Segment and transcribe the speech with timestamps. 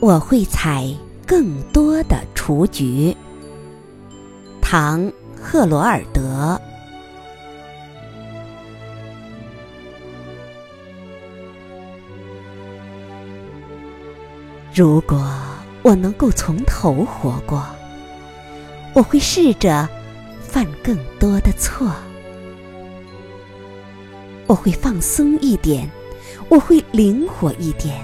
[0.00, 0.88] 我会采
[1.26, 3.14] 更多的雏菊。
[4.62, 5.02] 唐·
[5.38, 6.58] 赫罗尔德。
[14.74, 15.22] 如果
[15.82, 17.62] 我能够从头活过，
[18.94, 19.86] 我会试着
[20.40, 21.92] 犯更多的错。
[24.46, 25.86] 我会放松一点，
[26.48, 28.02] 我会灵活一点，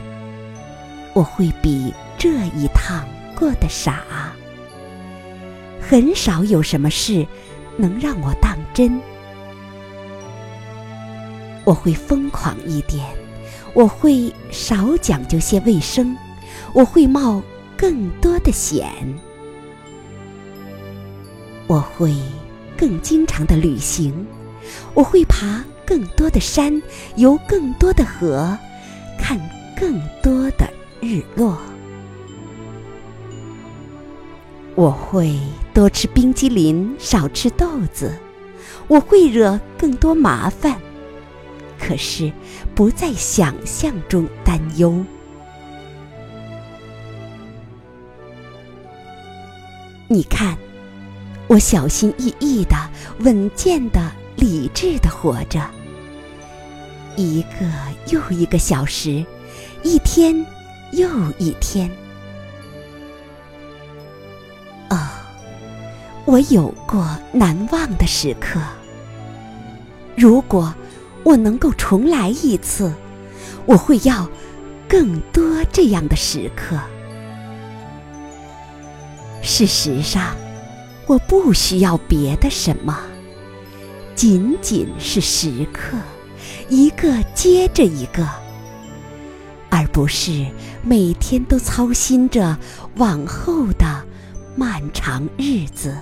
[1.16, 4.04] 我会比这一趟过得傻。
[5.80, 7.26] 很少有什么事
[7.78, 9.00] 能让我当真。
[11.64, 13.02] 我会疯狂一点，
[13.72, 16.14] 我会少讲究些卫生，
[16.74, 17.42] 我会冒
[17.78, 18.86] 更多的险。
[21.66, 22.14] 我会
[22.76, 24.26] 更经常的旅行，
[24.92, 25.64] 我会爬。
[25.86, 26.82] 更多的山，
[27.14, 28.58] 游更多的河，
[29.20, 29.38] 看
[29.78, 30.68] 更多的
[31.06, 31.56] 日落。
[34.74, 35.38] 我会
[35.72, 38.18] 多吃冰激凌，少吃豆子。
[38.88, 40.76] 我会惹更多麻烦，
[41.78, 42.32] 可是
[42.74, 45.04] 不在想象中担忧。
[50.08, 50.56] 你看，
[51.46, 52.76] 我小心翼翼的，
[53.20, 54.12] 稳健的。
[54.36, 55.66] 理智的活着，
[57.16, 57.66] 一个
[58.12, 59.24] 又一个小时，
[59.82, 60.44] 一天
[60.92, 61.90] 又一天。
[64.90, 64.96] 哦，
[66.24, 68.60] 我有过难忘的时刻。
[70.16, 70.74] 如果
[71.24, 72.92] 我能够重来一次，
[73.66, 74.28] 我会要
[74.88, 76.78] 更多这样的时刻。
[79.42, 80.34] 事实上，
[81.06, 82.98] 我不需要别的什么。
[84.14, 85.96] 仅仅是时刻，
[86.68, 88.26] 一个接着一个，
[89.70, 90.46] 而不是
[90.82, 92.56] 每天都操心着
[92.96, 94.04] 往后的
[94.56, 95.96] 漫长日子。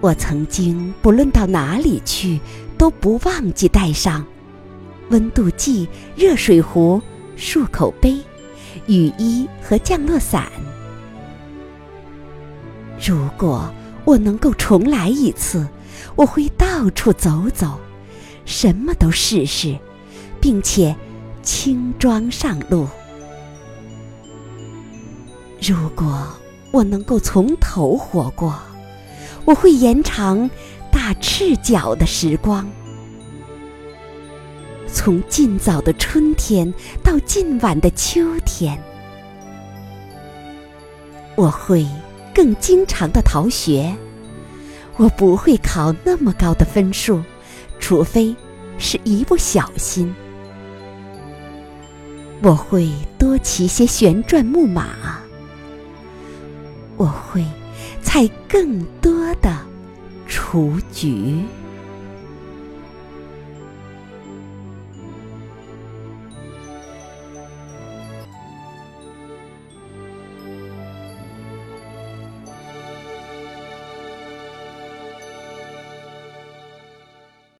[0.00, 2.40] 我曾经不论到哪里去，
[2.78, 4.24] 都不忘记带上
[5.10, 7.00] 温度计、热水壶、
[7.36, 8.18] 漱口杯、
[8.86, 10.50] 雨衣和降落伞。
[13.06, 13.72] 如果。
[14.06, 15.68] 我能够重来一次，
[16.16, 17.78] 我会到处走走，
[18.46, 19.78] 什么都试试，
[20.40, 20.94] 并且
[21.42, 22.88] 轻装上路。
[25.60, 26.26] 如果
[26.70, 28.58] 我能够从头活过，
[29.44, 30.48] 我会延长
[30.90, 32.68] 大赤脚的时光，
[34.92, 36.72] 从尽早的春天
[37.02, 38.80] 到尽晚的秋天，
[41.36, 41.86] 我会。
[42.32, 43.92] 更经常的逃学，
[44.96, 47.20] 我不会考那么高的分数，
[47.80, 48.34] 除非
[48.78, 50.14] 是一不小心。
[52.42, 54.86] 我会多骑些旋转木马，
[56.96, 57.44] 我会
[58.02, 59.54] 采更多的
[60.26, 61.42] 雏菊。